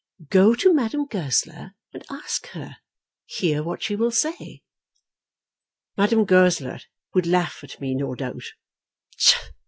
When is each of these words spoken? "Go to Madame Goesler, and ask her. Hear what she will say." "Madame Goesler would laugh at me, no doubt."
"Go 0.31 0.55
to 0.55 0.73
Madame 0.73 1.05
Goesler, 1.05 1.75
and 1.93 2.03
ask 2.09 2.47
her. 2.53 2.77
Hear 3.27 3.61
what 3.61 3.83
she 3.83 3.95
will 3.95 4.09
say." 4.09 4.63
"Madame 5.95 6.25
Goesler 6.25 6.79
would 7.13 7.27
laugh 7.27 7.59
at 7.63 7.79
me, 7.79 7.93
no 7.93 8.15
doubt." 8.15 8.45